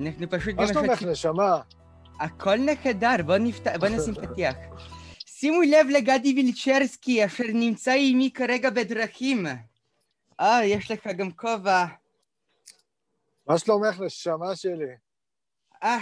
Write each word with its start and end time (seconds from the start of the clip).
אנחנו 0.00 0.30
פשוט 0.30 0.54
מה 0.54 0.66
שלומך, 0.66 0.90
משתפים- 0.90 1.08
נשמה? 1.08 1.60
הכל 2.20 2.56
נהדר, 2.56 3.22
בוא 3.26 3.36
נפתח, 3.38 3.70
בוא 3.80 3.88
נשים 3.96 4.14
פתיח. 4.14 4.56
שימו 5.26 5.60
לב 5.62 5.86
לגדי 5.90 6.34
וילצ'רסקי, 6.34 7.24
אשר 7.24 7.44
נמצא 7.54 7.92
עימי 7.92 8.30
כרגע 8.30 8.70
בדרכים. 8.70 9.46
אה, 10.40 10.64
יש 10.64 10.90
לך 10.90 11.06
גם 11.06 11.30
כובע. 11.30 11.84
מה 13.46 13.58
שלומך, 13.58 14.00
נשמה 14.00 14.56
שלי? 14.56 14.94
אה, 15.82 15.98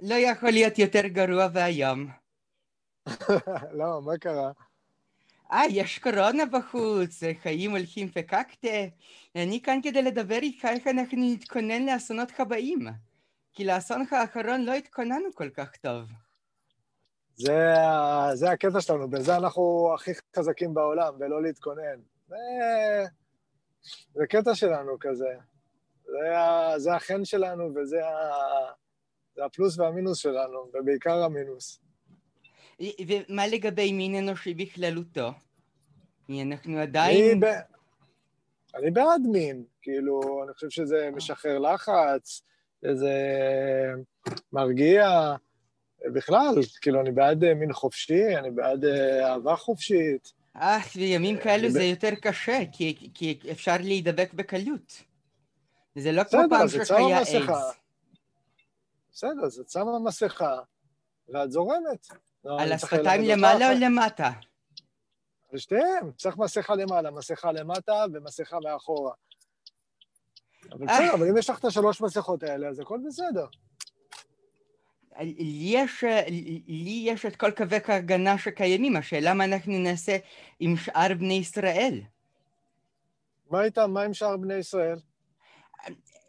לא 0.00 0.14
יכול 0.14 0.50
להיות 0.50 0.78
יותר 0.78 1.06
גרוע 1.06 1.46
ואיום. 1.52 2.06
למה, 3.78 4.00
מה 4.00 4.18
קרה? 4.20 4.50
אה, 5.52 5.62
יש 5.70 5.98
קורונה 5.98 6.46
בחוץ, 6.46 7.20
חיים 7.42 7.70
הולכים 7.70 8.08
פקקטה. 8.08 8.68
אני 9.36 9.60
כאן 9.62 9.80
כדי 9.82 10.02
לדבר 10.02 10.38
איתך 10.42 10.64
איך 10.64 10.86
אנחנו 10.86 11.18
נתכונן 11.32 11.86
לאסונות 11.86 12.32
הבאים. 12.38 12.86
כי 13.52 13.64
לאסון 13.64 14.04
האחרון 14.10 14.64
לא 14.64 14.72
התכוננו 14.72 15.28
כל 15.34 15.50
כך 15.50 15.76
טוב. 15.76 16.08
זה, 17.36 17.74
זה 18.34 18.50
הקטע 18.50 18.80
שלנו, 18.80 19.10
בזה 19.10 19.36
אנחנו 19.36 19.92
הכי 19.94 20.10
חזקים 20.36 20.74
בעולם, 20.74 21.14
ולא 21.18 21.42
להתכונן. 21.42 22.00
זה, 22.28 22.36
זה 24.14 24.26
קטע 24.26 24.54
שלנו 24.54 24.96
כזה. 25.00 25.34
זה, 26.04 26.18
זה 26.76 26.94
החן 26.94 27.24
שלנו, 27.24 27.74
וזה 27.74 28.06
ה, 28.06 28.32
זה 29.36 29.44
הפלוס 29.44 29.78
והמינוס 29.78 30.18
שלנו, 30.18 30.70
ובעיקר 30.74 31.22
המינוס. 31.22 31.80
ומה 32.80 33.46
לגבי 33.46 33.92
מין 33.92 34.14
אנושי 34.14 34.54
בכללותו? 34.54 35.30
אנחנו 36.30 36.72
אני, 36.72 36.82
עדיין... 36.82 37.40
ב... 37.40 37.46
אני 38.74 38.90
בעד 38.90 39.22
מין, 39.32 39.64
כאילו, 39.82 40.44
אני 40.44 40.54
חושב 40.54 40.70
שזה 40.70 41.10
משחרר 41.12 41.58
לחץ, 41.58 42.42
זה 42.92 43.14
מרגיע. 44.52 45.34
בכלל, 46.12 46.54
כאילו, 46.80 47.00
אני 47.00 47.12
בעד 47.12 47.44
אה, 47.44 47.54
מין 47.54 47.72
חופשי, 47.72 48.36
אני 48.38 48.50
בעד 48.50 48.84
אה, 48.84 49.32
אהבה 49.32 49.56
חופשית. 49.56 50.32
אה, 50.56 50.78
בימים 50.94 51.38
כאלו 51.38 51.70
זה 51.70 51.82
יותר 51.82 52.14
קשה, 52.14 52.58
כי, 52.72 53.10
כי 53.14 53.38
אפשר 53.50 53.76
להידבק 53.80 54.34
בקלות. 54.34 55.02
זה 55.94 56.12
לא 56.12 56.24
כמו 56.24 56.40
פעם 56.50 56.64
מסכה. 56.64 56.98
איידס. 56.98 57.34
בסדר, 59.12 59.46
את 59.60 59.70
שמה 59.70 59.98
מסכה, 59.98 60.58
ואת 61.28 61.52
זורמת. 61.52 62.06
לא, 62.44 62.60
על 62.60 62.72
השפתיים 62.72 63.22
למעלה 63.22 63.72
או. 63.72 63.78
למטה? 63.80 64.30
על 65.52 65.58
שתיהם, 65.58 66.12
צריך 66.16 66.38
מסכה 66.38 66.74
למעלה, 66.74 67.10
מסכה 67.10 67.52
למטה 67.52 68.04
ומסכה 68.12 68.58
מאחורה. 68.60 69.12
אבל 70.70 70.88
אה. 70.88 70.94
בסדר, 70.94 71.14
אבל 71.14 71.28
אם 71.28 71.36
יש 71.36 71.50
לך 71.50 71.58
את 71.58 71.64
השלוש 71.64 72.00
מסכות 72.00 72.42
האלה, 72.42 72.68
אז 72.68 72.80
הכל 72.80 72.98
בסדר. 73.06 73.46
יש, 75.38 76.04
לי 76.66 77.02
יש 77.06 77.26
את 77.26 77.36
כל 77.36 77.50
קווי 77.50 77.78
ההגנה 77.88 78.38
שקיימים, 78.38 78.96
השאלה 78.96 79.34
מה 79.34 79.44
אנחנו 79.44 79.78
נעשה 79.78 80.16
עם 80.60 80.76
שאר 80.76 81.14
בני 81.18 81.34
ישראל. 81.34 82.00
מה 83.50 83.64
איתם? 83.64 83.90
מה 83.90 84.02
עם 84.02 84.14
שאר 84.14 84.36
בני 84.36 84.54
ישראל? 84.54 84.98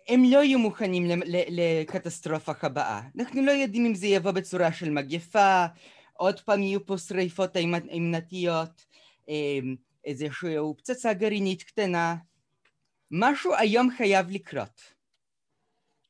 הם 0.08 0.24
לא 0.24 0.44
יהיו 0.44 0.60
מוכנים 0.60 1.22
לקטסטרופה 1.26 2.52
הבאה. 2.62 3.02
אנחנו 3.20 3.46
לא 3.46 3.52
יודעים 3.52 3.86
אם 3.86 3.96
זה 3.96 4.08
יבוא 4.08 4.32
בצורה 4.32 4.72
של 4.72 4.90
מגפה, 4.90 5.66
עוד 6.14 6.40
פעם 6.40 6.62
יהיו 6.62 6.86
פה 6.86 6.98
שריפות 6.98 7.58
אימנתיות, 7.90 8.86
איזושהי 10.06 10.56
פצצה 10.78 11.14
גרעינית 11.14 11.64
קטנה. 11.64 12.16
משהו 13.16 13.54
היום 13.56 13.90
חייב 13.98 14.30
לקרות. 14.30 14.94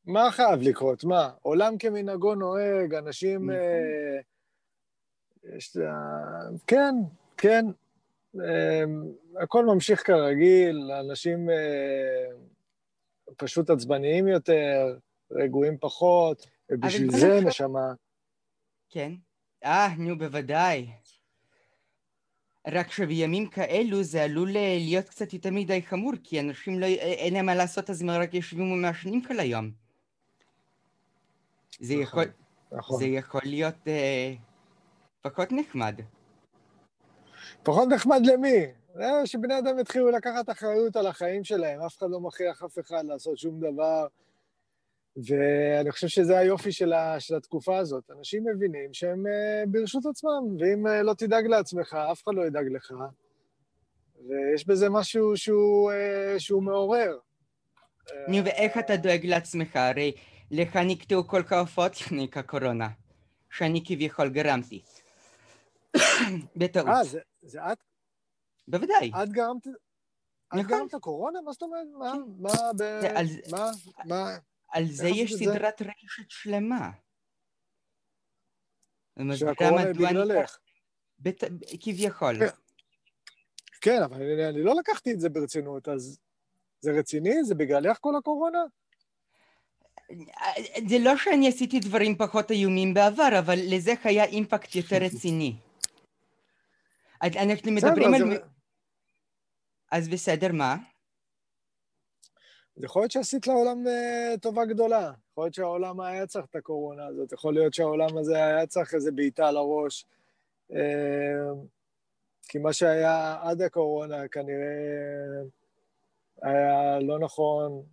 מה 0.05 0.31
חייב 0.31 0.59
לקרות? 0.61 1.03
מה? 1.03 1.31
עולם 1.41 1.77
כמנהגו 1.77 2.35
נוהג, 2.35 2.93
אנשים... 2.93 3.49
נכון. 3.49 3.59
אה, 3.59 4.19
יש... 5.57 5.77
אה, 5.77 6.57
כן, 6.67 6.95
כן. 7.37 7.65
אה, 8.41 8.83
הכל 9.43 9.65
ממשיך 9.65 10.07
כרגיל, 10.07 10.91
אנשים 10.91 11.49
אה, 11.49 12.35
פשוט 13.37 13.69
עצבניים 13.69 14.27
יותר, 14.27 14.97
רגועים 15.31 15.77
פחות, 15.77 16.47
ובשביל 16.71 17.11
זה, 17.11 17.39
נשמה, 17.45 17.93
כן? 18.89 19.11
אה, 19.63 19.87
נו, 19.97 20.17
בוודאי. 20.17 20.87
רק 22.67 22.91
שבימים 22.91 23.47
כאלו 23.49 24.03
זה 24.03 24.23
עלול 24.23 24.57
אה, 24.57 24.77
להיות 24.79 25.09
קצת 25.09 25.33
יותר 25.33 25.49
מדי 25.51 25.81
חמור, 25.81 26.13
כי 26.23 26.39
אנשים 26.39 26.79
לא, 26.79 26.85
אה, 26.85 26.91
אין 26.91 27.33
להם 27.33 27.45
מה 27.45 27.55
לעשות, 27.55 27.89
אז 27.89 28.01
הם 28.01 28.09
רק 28.09 28.33
יושבים 28.33 28.71
ומעשנים 28.71 29.21
כל 29.21 29.39
היום. 29.39 29.71
זה 31.79 31.93
נכון, 31.93 32.03
יכול, 32.03 32.25
נכון. 32.71 32.99
זה 32.99 33.05
יכול 33.05 33.41
להיות 33.43 33.87
אה, 33.87 34.33
פחות 35.21 35.51
נחמד. 35.51 35.99
פחות 37.63 37.87
נחמד 37.89 38.21
למי? 38.25 38.65
זה 38.93 39.05
שבני 39.25 39.59
אדם 39.59 39.79
יתחילו 39.79 40.11
לקחת 40.11 40.49
אחריות 40.49 40.95
על 40.95 41.07
החיים 41.07 41.43
שלהם, 41.43 41.81
אף 41.81 41.97
אחד 41.97 42.09
לא 42.09 42.19
מכריח 42.19 42.63
אף 42.63 42.79
אחד 42.79 43.05
לעשות 43.05 43.37
שום 43.37 43.59
דבר. 43.59 44.07
ואני 45.17 45.91
חושב 45.91 46.07
שזה 46.07 46.37
היופי 46.37 46.71
של, 46.71 46.93
ה, 46.93 47.19
של 47.19 47.35
התקופה 47.35 47.77
הזאת. 47.77 48.11
אנשים 48.19 48.43
מבינים 48.55 48.93
שהם 48.93 49.25
uh, 49.25 49.69
ברשות 49.69 50.05
עצמם, 50.05 50.57
ואם 50.59 50.87
uh, 50.87 51.03
לא 51.03 51.13
תדאג 51.13 51.45
לעצמך, 51.45 51.93
אף 51.93 52.23
אחד 52.23 52.31
לא 52.35 52.45
ידאג 52.45 52.65
לך. 52.71 52.93
ויש 54.27 54.67
בזה 54.67 54.89
משהו 54.89 55.37
שהוא, 55.37 55.91
uh, 55.91 56.39
שהוא 56.39 56.63
מעורר. 56.63 57.17
נו, 58.27 58.45
ואיך 58.45 58.77
אתה 58.77 58.95
דואג 58.95 59.25
לעצמך? 59.25 59.75
הרי 59.75 60.11
לך 60.51 60.75
נקטעו 60.75 61.27
כל 61.27 61.41
ההופעות 61.51 62.01
לפני 62.01 62.27
הקורונה, 62.35 62.87
שאני 63.51 63.83
כביכול 63.85 64.29
גרמתי. 64.29 64.81
בטעות. 66.57 66.87
אה, 66.87 67.03
זה, 67.03 67.19
זה 67.41 67.59
את, 67.71 67.77
בוודאי. 68.67 69.11
את 69.23 69.29
גרמת... 69.29 69.67
את 69.67 69.71
נכון. 70.53 70.65
גרמת 70.65 70.95
קורונה? 70.95 71.41
מה 71.41 71.51
זאת 71.51 71.63
אומרת? 71.63 71.87
מה? 71.99 72.11
כן. 72.11 72.19
מה? 72.39 72.73
ב... 72.73 72.77
זה 72.77 73.19
על- 73.19 73.27
מה? 74.05 74.37
על 74.73 74.85
זה 74.85 75.07
יש 75.07 75.33
את 75.33 75.37
זה? 75.37 75.45
סדרת 75.45 75.81
רשת 75.81 76.29
שלמה. 76.29 76.91
שהקורונה 79.35 79.81
היא 79.81 79.93
בגללך. 79.93 80.57
בת- 81.19 81.43
כביכול. 81.79 82.39
כן. 82.39 82.55
כן, 83.81 84.01
אבל 84.03 84.15
אני, 84.15 84.49
אני 84.49 84.63
לא 84.63 84.75
לקחתי 84.79 85.11
את 85.11 85.19
זה 85.19 85.29
ברצינות, 85.29 85.87
אז 85.87 86.19
זה 86.79 86.91
רציני? 86.91 87.43
זה 87.43 87.55
בגללך 87.55 87.97
כל 88.01 88.13
הקורונה? 88.19 88.59
זה 90.89 90.95
לא 91.03 91.17
שאני 91.17 91.47
עשיתי 91.47 91.79
דברים 91.79 92.17
פחות 92.17 92.51
איומים 92.51 92.93
בעבר, 92.93 93.39
אבל 93.39 93.55
לזה 93.75 93.93
היה 94.03 94.23
אימפקט 94.25 94.75
יותר 94.75 94.95
רציני. 95.05 95.55
אנחנו 97.23 97.71
מדברים 97.71 98.13
על... 98.13 98.21
אז 99.91 100.09
בסדר, 100.09 100.51
מה? 100.51 100.75
אז 102.77 102.83
יכול 102.83 103.01
להיות 103.01 103.11
שעשית 103.11 103.47
לעולם 103.47 103.83
uh, 103.87 104.39
טובה 104.39 104.65
גדולה. 104.65 105.11
יכול 105.31 105.43
להיות 105.43 105.53
שהעולם 105.53 106.01
היה 106.01 106.27
צריך 106.27 106.45
את 106.49 106.55
הקורונה 106.55 107.05
הזאת, 107.05 107.31
יכול 107.31 107.53
להיות 107.53 107.73
שהעולם 107.73 108.17
הזה 108.17 108.45
היה 108.45 108.67
צריך 108.67 108.93
איזה 108.93 109.11
בעיטה 109.11 109.47
על 109.47 109.57
הראש. 109.57 110.05
Uh, 110.71 110.75
כי 112.47 112.57
מה 112.57 112.73
שהיה 112.73 113.37
עד 113.41 113.61
הקורונה 113.61 114.27
כנראה 114.27 115.41
היה 116.41 116.99
לא 116.99 117.19
נכון, 117.19 117.83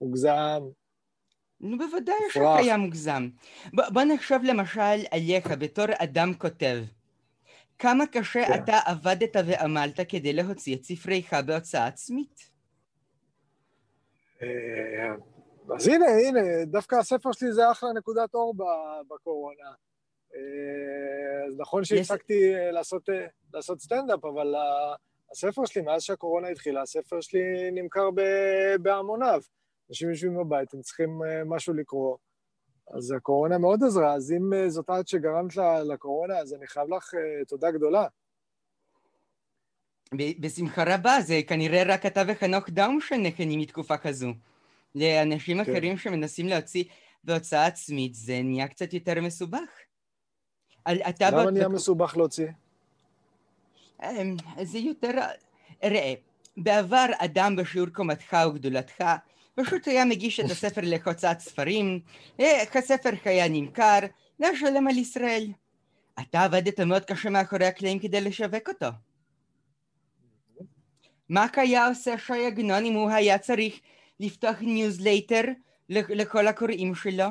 מוגזם. 0.00 0.62
נו, 1.60 1.78
בוודאי 1.78 2.14
מופרך. 2.24 2.58
שהיה 2.58 2.76
מוגזם. 2.76 3.28
ב- 3.74 3.92
בוא 3.92 4.02
נחשוב 4.02 4.42
למשל 4.44 5.06
עליך 5.10 5.46
בתור 5.58 5.84
אדם 5.98 6.34
כותב. 6.34 6.82
כמה 7.78 8.06
קשה 8.06 8.46
כן. 8.46 8.62
אתה 8.62 8.78
עבדת 8.86 9.36
ועמלת 9.46 10.00
כדי 10.08 10.32
להוציא 10.32 10.76
את 10.76 10.84
ספריך 10.84 11.34
בהוצאה 11.46 11.86
עצמית? 11.86 12.51
אה, 14.42 15.14
אז 15.76 15.88
הנה, 15.88 16.06
הנה, 16.06 16.64
דווקא 16.64 16.96
הספר 16.96 17.32
שלי 17.32 17.52
זה 17.52 17.70
אחלה 17.70 17.92
נקודת 17.92 18.34
אור 18.34 18.54
בקורונה. 19.08 19.70
אה, 20.34 21.46
אז 21.46 21.58
נכון 21.58 21.84
שהפסקתי 21.84 22.54
אה, 22.54 22.70
לעשות, 22.70 23.02
לעשות 23.54 23.80
סטנדאפ, 23.80 24.24
אבל 24.24 24.54
הספר 25.32 25.64
שלי, 25.64 25.82
מאז 25.82 26.02
שהקורונה 26.02 26.48
התחילה, 26.48 26.82
הספר 26.82 27.20
שלי 27.20 27.70
נמכר 27.72 28.08
בהמוניו. 28.82 29.40
אנשים 29.90 30.10
יושבים 30.10 30.36
בבית, 30.36 30.74
הם 30.74 30.80
צריכים 30.80 31.20
משהו 31.46 31.74
לקרוא. 31.74 32.16
אז 32.96 33.12
הקורונה 33.12 33.58
מאוד 33.58 33.84
עזרה, 33.84 34.14
אז 34.14 34.32
אם 34.32 34.68
זאת 34.68 34.90
את 35.00 35.08
שגרמת 35.08 35.56
לקורונה, 35.84 36.38
אז 36.38 36.54
אני 36.54 36.66
חייב 36.66 36.88
לך 36.94 37.14
תודה 37.48 37.70
גדולה. 37.70 38.06
בשמחה 40.14 40.94
רבה, 40.94 41.20
זה 41.20 41.40
כנראה 41.46 41.82
רק 41.86 42.06
אתה 42.06 42.22
וחנוך 42.26 42.70
דאום 42.70 42.98
שנכנים 43.00 43.60
מתקופה 43.60 43.96
כזו. 43.96 44.32
לאנשים 44.94 45.64
כן. 45.64 45.70
אחרים 45.70 45.98
שמנסים 45.98 46.48
להוציא 46.48 46.84
בהוצאה 47.24 47.66
עצמית 47.66 48.14
זה 48.14 48.40
נהיה 48.42 48.68
קצת 48.68 48.94
יותר 48.94 49.20
מסובך. 49.20 49.68
אתה 50.84 51.30
למה 51.30 51.44
ב- 51.46 51.48
נהיה 51.48 51.68
מסובך 51.68 52.16
להוציא? 52.16 52.46
אמ, 54.02 54.36
זה 54.62 54.78
יותר... 54.78 55.10
ראה, 55.84 56.14
בעבר 56.56 57.06
אדם 57.18 57.56
בשיעור 57.56 57.88
קומתך 57.88 58.36
וגדולתך 58.48 59.04
פשוט 59.54 59.88
היה 59.88 60.04
מגיש 60.04 60.40
את 60.40 60.50
הספר 60.50 60.80
להוצאת 60.84 61.40
ספרים, 61.40 62.00
אה, 62.40 62.62
הספר 62.74 63.10
היה 63.24 63.48
נמכר, 63.48 63.98
לשלם 64.40 64.88
על 64.88 64.98
ישראל. 64.98 65.46
אתה 66.20 66.44
עבדת 66.44 66.80
מאוד 66.80 67.04
קשה 67.04 67.30
מאחורי 67.30 67.66
הקלעים 67.66 67.98
כדי 67.98 68.20
לשווק 68.20 68.68
אותו. 68.68 68.86
מה 71.28 71.46
היה 71.56 71.88
עושה 71.88 72.18
ש"י 72.18 72.46
עגנון 72.46 72.84
אם 72.84 72.92
הוא 72.92 73.10
היה 73.10 73.38
צריך 73.38 73.80
לפתוח 74.20 74.56
ניוזלייטר 74.60 75.42
לכל 75.88 76.46
הקוראים 76.46 76.94
שלו? 76.94 77.24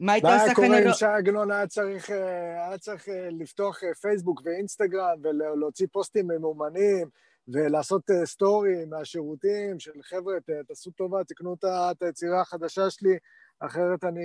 מה 0.00 0.12
הייתה 0.12 0.34
עושה 0.34 0.54
כנראה... 0.54 0.68
מה 0.68 0.76
קורה 0.76 0.88
אם 0.88 0.94
שי 0.94 1.06
עגנון 1.06 1.50
היה 1.50 1.66
צריך, 1.66 2.10
אה, 2.10 2.68
היה 2.68 2.78
צריך 2.78 3.08
אה, 3.08 3.28
לפתוח 3.30 3.84
אה, 3.84 3.94
פייסבוק 3.94 4.42
ואינסטגרם 4.44 5.18
ולהוציא 5.22 5.86
פוסטים 5.92 6.26
ממומנים 6.28 7.08
ולעשות 7.48 8.02
סטורי 8.24 8.84
מהשירותים 8.84 9.80
של 9.80 10.02
חבר'ה, 10.02 10.34
תעשו 10.68 10.90
טובה, 10.90 11.24
תקנו 11.24 11.54
את 11.64 12.02
היצירה 12.02 12.40
החדשה 12.40 12.90
שלי, 12.90 13.18
אחרת 13.60 14.04
אני, 14.04 14.20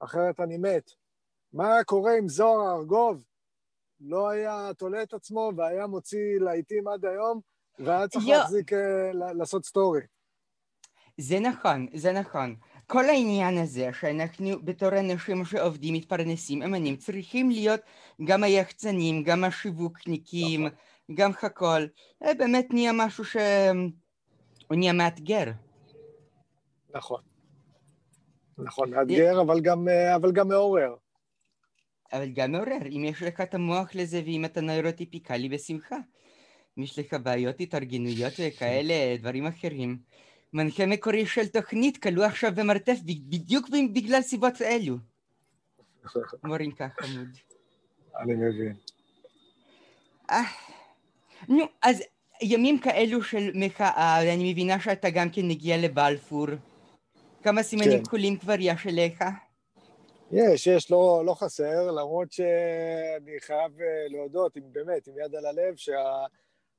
אחרת 0.00 0.40
אני 0.40 0.58
מת. 0.58 0.90
מה 1.52 1.84
קורה 1.84 2.18
אם 2.18 2.28
זוהר 2.28 2.76
ארגוב 2.76 3.24
לא 4.00 4.28
היה 4.28 4.70
תולה 4.78 5.02
את 5.02 5.14
עצמו 5.14 5.50
והיה 5.56 5.86
מוציא 5.86 6.38
להיטים 6.40 6.88
עד 6.88 7.04
היום, 7.04 7.40
והיה 7.78 8.08
צריך 8.08 8.26
להחזיק, 8.28 8.72
לעשות 9.12 9.64
סטורי. 9.64 10.00
זה 11.18 11.40
נכון, 11.40 11.86
זה 11.94 12.12
נכון. 12.12 12.56
כל 12.86 13.04
העניין 13.04 13.58
הזה 13.58 13.90
שאנחנו 14.00 14.62
בתור 14.64 14.88
אנשים 14.88 15.44
שעובדים, 15.44 15.94
מתפרנסים, 15.94 16.62
אמנים, 16.62 16.96
צריכים 16.96 17.50
להיות 17.50 17.80
גם 18.24 18.44
היחצנים, 18.44 19.22
גם 19.22 19.44
השיווקניקים, 19.44 20.66
נכון. 20.66 20.76
גם 21.14 21.30
הכל. 21.42 21.86
זה 22.24 22.34
באמת 22.34 22.66
נהיה 22.70 22.92
משהו 22.92 23.24
שהוא 23.24 24.76
נהיה 24.76 24.92
מאתגר. 24.92 25.44
נכון. 26.94 27.20
נכון, 28.58 28.90
מאתגר, 28.90 29.40
אבל 29.40 29.60
גם, 29.60 29.88
אבל 30.16 30.32
גם 30.32 30.48
מעורר. 30.48 30.94
אבל 32.12 32.28
גם 32.32 32.52
מעורר, 32.52 32.86
אם 32.90 33.04
יש 33.04 33.22
לך 33.22 33.40
את 33.40 33.54
המוח 33.54 33.94
לזה 33.94 34.22
ואם 34.24 34.44
אתה 34.44 34.60
נוירוטיפיקלי 34.60 35.48
בשמחה. 35.48 35.96
אם 36.78 36.82
יש 36.82 36.98
לך 36.98 37.14
בעיות 37.22 37.60
התארגנויות 37.60 38.32
וכאלה, 38.38 39.16
דברים 39.18 39.46
אחרים. 39.46 39.98
מנחה 40.52 40.86
מקורי 40.86 41.26
של 41.26 41.46
תוכנית 41.46 41.96
כלוא 41.96 42.24
עכשיו 42.24 42.52
במרתף 42.54 42.98
בדיוק 43.04 43.68
בגלל 43.92 44.22
סיבות 44.22 44.62
אלו. 44.62 44.96
מורים 46.44 46.72
כך 46.72 46.88
חמוד. 47.00 47.28
אני 48.20 48.34
מבין. 48.34 48.74
אה, 50.30 50.42
נו, 51.48 51.64
אז 51.82 52.02
ימים 52.42 52.78
כאלו 52.78 53.22
של 53.22 53.50
מחאה, 53.54 54.34
אני 54.34 54.52
מבינה 54.52 54.80
שאתה 54.80 55.10
גם 55.10 55.30
כן 55.30 55.48
מגיע 55.48 55.76
לבלפור. 55.76 56.46
כמה 57.42 57.62
סימנים 57.62 57.98
כן. 57.98 58.04
כחולים 58.04 58.36
כבר 58.36 58.56
יש 58.58 58.86
אליך? 58.86 59.24
יש, 60.32 60.66
יש, 60.66 60.90
לא, 60.90 61.22
לא 61.26 61.34
חסר, 61.34 61.90
למרות 61.90 62.32
שאני 62.32 63.40
חייב 63.40 63.80
אה, 63.80 64.08
להודות, 64.08 64.56
עם, 64.56 64.62
באמת, 64.72 65.08
עם 65.08 65.14
יד 65.18 65.34
על 65.34 65.46
הלב, 65.46 65.74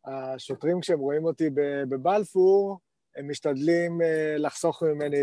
שהשוטרים 0.08 0.82
כשהם 0.82 1.00
רואים 1.00 1.26
אותי 1.26 1.50
בבלפור, 1.90 2.80
הם 3.16 3.30
משתדלים 3.30 4.02
אה, 4.02 4.36
לחסוך 4.38 4.84
ממני 4.84 5.18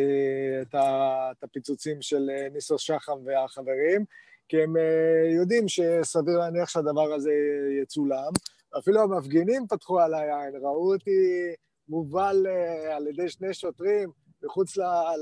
את 0.62 1.44
הפיצוצים 1.44 2.02
של 2.02 2.30
אה, 2.30 2.48
ניסו 2.52 2.78
שחם 2.78 3.18
והחברים, 3.24 4.04
כי 4.48 4.62
הם 4.62 4.74
יודעים 5.34 5.68
שסביר 5.68 6.38
להניח 6.38 6.68
שהדבר 6.68 7.12
הזה 7.12 7.32
יצולם. 7.82 8.32
אפילו 8.78 9.00
המפגינים 9.02 9.66
פתחו 9.68 10.00
עליי 10.00 10.30
עין, 10.30 10.56
ראו 10.62 10.92
אותי 10.94 11.10
מובל 11.88 12.46
על 12.90 13.06
ידי 13.06 13.28
שני 13.28 13.54
שוטרים 13.54 14.10
מחוץ 14.42 14.76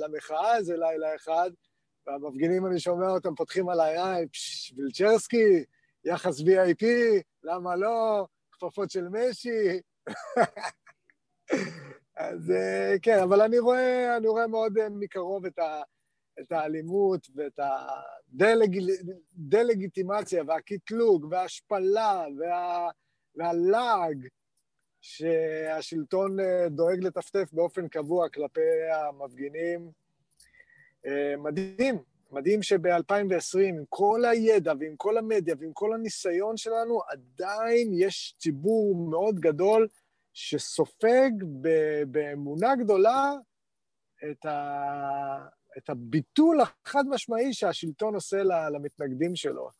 למחאה 0.04 0.56
איזה 0.56 0.76
לילה 0.76 1.14
אחד, 1.14 1.50
והמפגינים, 2.06 2.66
אני 2.66 2.80
שומע 2.80 3.08
אותם 3.08 3.34
פותחים 3.34 3.68
עליי 3.68 4.28
פשש, 4.28 4.72
וילצ'רסקי, 4.76 5.64
יחס 6.04 6.40
VIP, 6.40 6.84
למה 7.42 7.76
לא? 7.76 8.26
כפפות 8.52 8.90
של 8.90 9.08
משי. 9.08 9.80
אז 12.16 12.50
אה, 12.50 12.94
כן, 13.02 13.18
אבל 13.22 13.40
אני 13.40 13.58
רואה, 13.58 14.16
אני 14.16 14.28
רואה 14.28 14.46
מאוד 14.46 14.78
אה, 14.78 14.88
מקרוב 14.88 15.46
את, 15.46 15.58
ה, 15.58 15.82
את 16.40 16.52
האלימות 16.52 17.28
ואת 17.34 17.60
הדלגיטימציה 19.38 20.42
והקטלוג 20.46 21.26
וההשפלה 21.30 22.24
וה, 22.38 22.90
והלעג 23.34 24.26
שהשלטון 25.00 26.40
אה, 26.40 26.68
דואג 26.68 27.04
לטפטף 27.04 27.52
באופן 27.52 27.88
קבוע 27.88 28.28
כלפי 28.28 28.60
המפגינים. 28.92 30.01
מדהים, 31.38 32.02
מדהים 32.30 32.62
שב-2020, 32.62 33.58
עם 33.68 33.84
כל 33.88 34.24
הידע 34.24 34.72
ועם 34.80 34.96
כל 34.96 35.18
המדיה 35.18 35.54
ועם 35.58 35.72
כל 35.72 35.94
הניסיון 35.94 36.56
שלנו, 36.56 37.00
עדיין 37.08 37.90
יש 37.94 38.34
ציבור 38.38 39.08
מאוד 39.10 39.40
גדול 39.40 39.88
שסופג 40.32 41.30
באמונה 42.06 42.76
גדולה 42.76 43.32
את, 44.30 44.44
ה, 44.44 45.46
את 45.78 45.90
הביטול 45.90 46.60
החד 46.60 47.04
משמעי 47.08 47.52
שהשלטון 47.52 48.14
עושה 48.14 48.42
למתנגדים 48.72 49.36
שלו. 49.36 49.70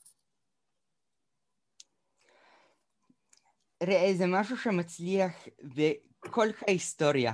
ראה, 3.83 4.15
זה 4.15 4.25
משהו 4.29 4.57
שמצליח 4.57 5.33
בכל 6.25 6.47
ההיסטוריה. 6.67 7.33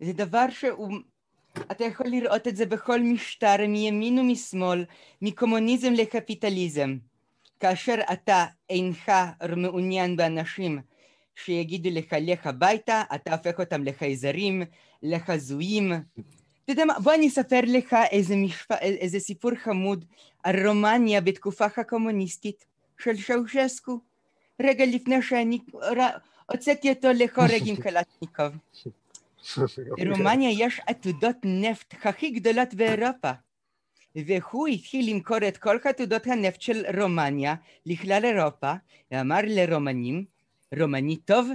זה 0.00 0.12
דבר 0.12 0.50
שהוא... 0.50 0.88
אתה 1.72 1.84
יכול 1.84 2.06
לראות 2.06 2.48
את 2.48 2.56
זה 2.56 2.66
בכל 2.66 3.00
משטר, 3.00 3.56
מימין 3.68 4.18
ומשמאל, 4.18 4.84
מקומוניזם 5.22 5.92
לקפיטליזם. 5.92 6.96
כאשר 7.60 7.94
אתה 8.12 8.44
אינך 8.70 9.12
מעוניין 9.56 10.16
באנשים 10.16 10.78
שיגידו 11.34 11.90
לך 11.92 12.12
לך 12.20 12.46
הביתה, 12.46 13.02
אתה 13.14 13.34
הופך 13.34 13.60
אותם 13.60 13.84
לחייזרים, 13.84 14.62
לחזויים. 15.02 15.92
אתה 16.64 16.72
יודע 16.72 16.84
מה, 16.84 16.98
בוא 16.98 17.14
אני 17.14 17.28
אספר 17.28 17.60
לך 17.66 17.96
איזה, 18.10 18.36
משפ... 18.36 18.72
איזה 18.72 19.20
סיפור 19.20 19.54
חמוד 19.54 20.04
על 20.42 20.66
רומניה 20.66 21.20
בתקופה 21.20 21.64
הקומוניסטית 21.76 22.64
של 22.98 23.16
שאושסקו. 23.16 24.00
רגע 24.62 24.84
לפני 24.86 25.22
שאני 25.22 25.58
הוצאתי 26.50 26.90
אותו 26.90 27.08
לחורג 27.14 27.62
עם 27.64 27.76
קלטניקוב. 27.84 28.52
ברומניה 29.98 30.50
יש 30.50 30.80
עתודות 30.86 31.36
נפט 31.44 31.94
הכי 32.04 32.30
גדולות 32.30 32.74
באירופה. 32.74 33.30
והוא 34.16 34.68
התחיל 34.68 35.10
למכור 35.10 35.48
את 35.48 35.56
כל 35.56 35.76
עתודות 35.84 36.26
הנפט 36.26 36.60
של 36.60 36.84
רומניה 37.00 37.54
לכלל 37.86 38.24
אירופה, 38.24 38.72
ואמר 39.10 39.40
לרומנים, 39.44 40.24
רומני 40.80 41.16
טוב, 41.16 41.48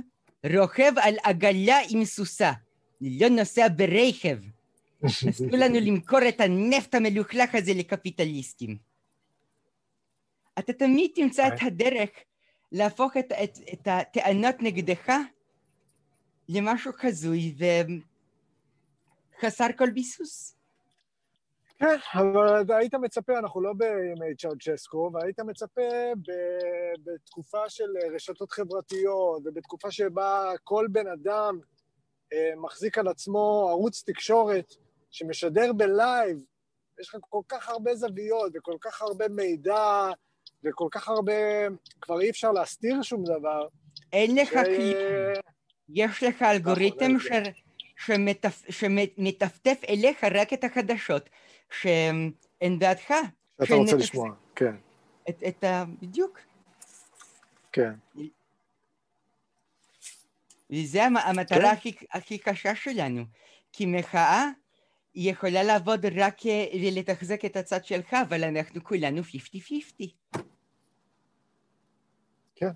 רוכב 0.53 0.91
על 1.01 1.15
עגלה 1.23 1.77
עם 1.89 2.05
סוסה, 2.05 2.51
לא 3.01 3.29
נוסע 3.29 3.67
ברכב. 3.75 4.37
אסור 5.05 5.47
לנו 5.51 5.79
למכור 5.81 6.19
את 6.29 6.41
הנפט 6.41 6.95
המלוכלך 6.95 7.55
הזה 7.55 7.73
לקפיטליסטים. 7.73 8.77
אתה 10.59 10.73
תמיד 10.73 11.11
תמצא 11.15 11.47
את 11.47 11.53
הדרך 11.61 12.09
להפוך 12.71 13.17
את, 13.17 13.31
את, 13.43 13.57
את 13.73 13.87
הטענות 13.87 14.55
נגדך 14.59 15.13
למשהו 16.49 16.91
חזוי 16.93 17.55
וחסר 19.39 19.67
כל 19.77 19.89
ביסוס. 19.89 20.55
כן, 21.77 21.97
אבל 22.13 22.63
היית 22.69 22.95
מצפה, 22.95 23.39
אנחנו 23.39 23.61
לא 23.61 23.73
בימי 23.77 24.35
צ'אוצ'סקו, 24.37 25.11
והיית 25.13 25.39
מצפה 25.39 25.81
ב, 26.15 26.31
בתקופה 27.03 27.69
של 27.69 27.83
רשתות 28.15 28.51
חברתיות, 28.51 29.41
ובתקופה 29.45 29.91
שבה 29.91 30.51
כל 30.63 30.87
בן 30.91 31.07
אדם 31.07 31.59
אה, 32.33 32.55
מחזיק 32.57 32.97
על 32.97 33.07
עצמו 33.07 33.67
ערוץ 33.69 34.03
תקשורת 34.05 34.73
שמשדר 35.11 35.73
בלייב, 35.73 36.43
יש 36.99 37.09
לך 37.09 37.21
כל 37.29 37.41
כך 37.47 37.69
הרבה 37.69 37.95
זוויות 37.95 38.51
וכל 38.55 38.77
כך 38.81 39.01
הרבה 39.01 39.27
מידע 39.27 40.09
וכל 40.63 40.87
כך 40.91 41.07
הרבה... 41.07 41.33
כבר 42.01 42.21
אי 42.21 42.29
אפשר 42.29 42.51
להסתיר 42.51 43.01
שום 43.01 43.23
דבר. 43.23 43.67
אין 44.13 44.35
לך 44.35 44.51
ש... 44.51 44.93
יש 45.93 46.23
לך 46.23 46.41
אלגוריתם 46.41 47.11
נכון, 47.11 47.19
ש... 47.19 47.47
שמטפ... 48.05 48.63
שמטפטף 48.69 49.81
אליך 49.89 50.23
רק 50.23 50.53
את 50.53 50.63
החדשות. 50.63 51.29
שאין 51.81 52.79
דעתך. 52.79 53.13
שאתה 53.63 53.75
רוצה 53.75 53.95
לשמוע, 53.95 54.29
כן. 54.55 54.75
את, 55.29 55.43
את 55.47 55.63
ה... 55.63 55.83
בדיוק. 56.01 56.39
כן. 57.71 57.93
וזה 60.71 61.03
המטרה 61.03 61.59
כן. 61.59 61.65
הכי, 61.65 61.95
הכי 62.11 62.37
קשה 62.37 62.75
שלנו. 62.75 63.23
כי 63.71 63.85
מחאה 63.85 64.49
יכולה 65.15 65.63
לעבוד 65.63 66.05
רק 66.05 66.37
לתחזק 66.73 67.45
את 67.45 67.55
הצד 67.55 67.85
שלך, 67.85 68.13
אבל 68.13 68.43
אנחנו 68.43 68.83
כולנו 68.83 69.21
50-50. 69.21 70.05
כן. 72.55 72.69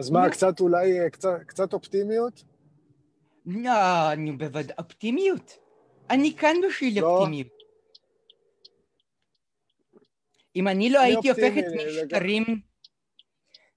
אז 0.00 0.10
מה, 0.10 0.30
קצת 0.30 0.60
אולי, 0.60 1.10
קצת, 1.10 1.30
קצת 1.46 1.72
אופטימיות? 1.72 2.44
לא, 3.46 4.14
נו, 4.16 4.38
בוודאי, 4.38 4.74
אופטימיות. 4.78 5.58
אני 6.10 6.36
כאן 6.36 6.56
בשביל 6.68 7.00
לא. 7.00 7.06
אופטימיות. 7.06 7.52
אם 10.56 10.68
אני 10.68 10.90
לא 10.90 11.00
הייתי 11.00 11.28
הופכת 11.28 11.64
משטרים 11.76 12.44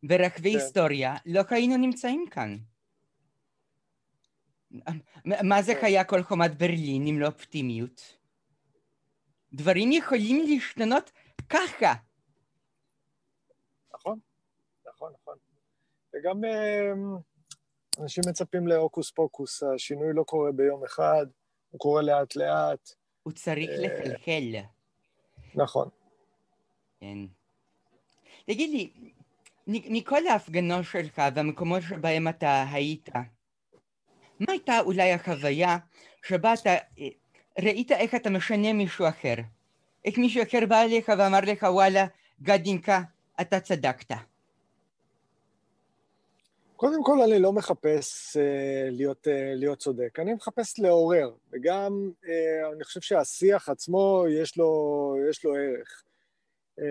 ורכבי 0.09 0.53
כן. 0.53 0.59
היסטוריה, 0.59 1.15
לא 1.25 1.41
היינו 1.49 1.77
נמצאים 1.77 2.25
כאן. 2.31 2.57
מה 5.25 5.61
זה 5.61 5.75
כן. 5.75 5.85
היה 5.85 6.03
כל 6.03 6.23
חומת 6.23 6.57
ברלין 6.57 7.07
אם 7.07 7.19
לא 7.19 7.25
אופטימיות? 7.27 8.17
דברים 9.53 9.91
יכולים 9.91 10.45
להשתנות 10.45 11.11
ככה. 11.49 11.93
נכון, 13.93 14.19
נכון, 14.87 15.13
נכון. 15.21 15.42
וגם 16.13 16.41
אמ, 16.45 17.15
אנשים 17.99 18.23
מצפים 18.29 18.67
להוקוס 18.67 19.11
פוקוס, 19.11 19.63
השינוי 19.63 20.13
לא 20.13 20.23
קורה 20.23 20.51
ביום 20.51 20.83
אחד, 20.83 21.25
הוא 21.69 21.79
קורה 21.79 22.01
לאט 22.01 22.35
לאט. 22.35 22.89
הוא 23.23 23.33
צריך 23.33 23.69
אה, 23.69 23.77
לחלחל. 23.77 24.55
נכון. 25.55 25.89
כן. 26.99 27.17
תגיד 28.45 28.69
לי, 28.69 29.11
מכל 29.67 30.27
ההפגנות 30.27 30.85
שלך 30.85 31.21
והמקומות 31.35 31.81
שבהם 31.81 32.27
אתה 32.27 32.65
היית, 32.71 33.09
מה 34.39 34.45
הייתה 34.51 34.79
אולי 34.79 35.11
החוויה 35.11 35.77
שבה 36.25 36.53
אתה 36.53 36.69
אה, 36.69 37.07
ראית 37.59 37.91
איך 37.91 38.15
אתה 38.15 38.29
משנה 38.29 38.73
מישהו 38.73 39.07
אחר? 39.07 39.35
איך 40.05 40.17
מישהו 40.17 40.43
אחר 40.43 40.65
בא 40.69 40.81
אליך 40.81 41.11
ואמר 41.17 41.39
לך, 41.47 41.63
וואלה, 41.69 42.05
גדינקה, 42.41 43.01
אתה 43.41 43.59
צדקת. 43.59 44.11
קודם 46.83 47.03
כל, 47.03 47.21
אני 47.21 47.39
לא 47.39 47.53
מחפש 47.53 48.37
uh, 48.37 48.39
להיות, 48.91 49.27
uh, 49.27 49.29
להיות 49.55 49.79
צודק, 49.79 50.19
אני 50.19 50.33
מחפש 50.33 50.79
לעורר, 50.79 51.31
וגם 51.51 52.11
uh, 52.23 52.27
אני 52.73 52.83
חושב 52.83 53.01
שהשיח 53.01 53.69
עצמו 53.69 54.25
יש 54.29 54.57
לו, 54.57 55.15
יש 55.29 55.45
לו 55.45 55.55
ערך. 55.55 56.03
Uh, 56.79 56.83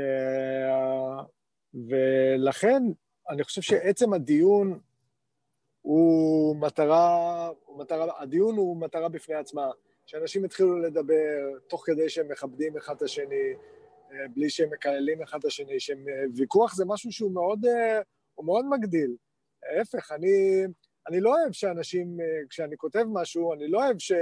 ולכן 1.74 2.82
אני 3.28 3.44
חושב 3.44 3.62
שעצם 3.62 4.12
הדיון 4.12 4.78
הוא 5.82 6.56
מטרה, 6.56 7.48
הוא 7.64 7.78
מטרה, 7.78 8.22
הדיון 8.22 8.56
הוא 8.56 8.76
מטרה 8.76 9.08
בפני 9.08 9.34
עצמה, 9.34 9.70
שאנשים 10.06 10.44
יתחילו 10.44 10.78
לדבר 10.78 11.58
תוך 11.66 11.86
כדי 11.86 12.08
שהם 12.08 12.28
מכבדים 12.28 12.76
אחד 12.76 12.96
את 12.96 13.02
השני, 13.02 13.54
בלי 14.34 14.50
שהם 14.50 14.70
מקללים 14.70 15.22
אחד 15.22 15.38
את 15.38 15.44
השני, 15.44 15.80
שוויכוח 15.80 16.74
זה 16.74 16.84
משהו 16.84 17.12
שהוא 17.12 17.32
מאוד, 17.32 17.66
הוא 18.34 18.46
מאוד 18.46 18.64
מגדיל. 18.70 19.16
ההפך, 19.78 20.12
אני, 20.12 20.64
אני 21.08 21.20
לא 21.20 21.40
אוהב 21.40 21.52
שאנשים, 21.52 22.18
כשאני 22.50 22.76
כותב 22.76 23.04
משהו, 23.12 23.54
אני 23.54 23.68
לא 23.68 23.84
אוהב 23.84 23.98
ש, 23.98 24.12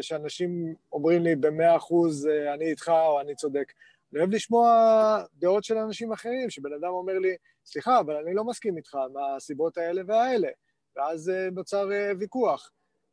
שאנשים 0.00 0.74
אומרים 0.92 1.22
לי 1.22 1.36
במאה 1.36 1.76
אחוז 1.76 2.28
אני 2.54 2.70
איתך 2.70 2.88
או 2.88 3.20
אני 3.20 3.34
צודק. 3.34 3.72
אני 4.12 4.20
אוהב 4.20 4.30
לשמוע 4.30 4.68
דעות 5.34 5.64
של 5.64 5.76
אנשים 5.76 6.12
אחרים, 6.12 6.50
שבן 6.50 6.72
אדם 6.72 6.90
אומר 6.90 7.18
לי, 7.18 7.36
סליחה, 7.66 8.00
אבל 8.00 8.16
אני 8.16 8.34
לא 8.34 8.44
מסכים 8.44 8.76
איתך 8.76 8.98
מהסיבות 9.12 9.78
האלה 9.78 10.02
והאלה, 10.06 10.48
ואז 10.96 11.32
נוצר 11.52 11.88
ויכוח. 12.18 12.70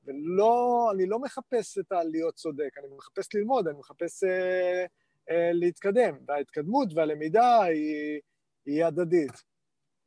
ולא, 0.08 0.90
אני 0.94 1.06
לא 1.06 1.20
מחפש 1.20 1.78
את 1.78 1.92
הלהיות 1.92 2.36
צודק, 2.36 2.70
אני 2.78 2.88
מחפש 2.98 3.36
ללמוד, 3.36 3.68
אני 3.68 3.78
מחפש 3.78 4.24
אה, 4.24 4.86
אה, 5.30 5.52
להתקדם, 5.54 6.18
וההתקדמות 6.28 6.90
והלמידה 6.96 7.64
היא, 7.64 8.22
היא 8.66 8.86
הדדית. 8.86 9.44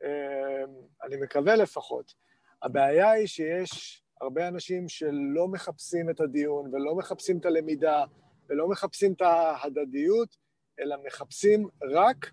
אה, 0.03 0.65
אני 1.11 1.21
מקווה 1.21 1.57
לפחות. 1.57 2.15
הבעיה 2.63 3.11
היא 3.11 3.27
שיש 3.27 4.03
הרבה 4.21 4.49
אנשים 4.49 4.89
שלא 4.89 5.49
מחפשים 5.49 6.11
את 6.11 6.21
הדיון 6.21 6.75
ולא 6.75 6.95
מחפשים 6.95 7.39
את 7.39 7.47
הלמידה 7.47 8.05
ולא 8.49 8.69
מחפשים 8.69 9.13
את 9.13 9.21
ההדדיות, 9.23 10.37
אלא 10.81 10.97
מחפשים 11.07 11.69
רק 11.83 12.31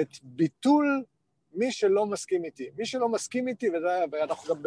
את 0.00 0.08
ביטול 0.22 1.04
מי 1.52 1.72
שלא 1.72 2.06
מסכים 2.06 2.44
איתי. 2.44 2.70
מי 2.76 2.86
שלא 2.86 3.08
מסכים 3.08 3.48
איתי, 3.48 3.66
ואנחנו 4.12 4.54
גם 4.54 4.62